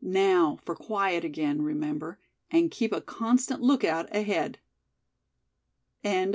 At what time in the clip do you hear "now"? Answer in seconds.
0.00-0.56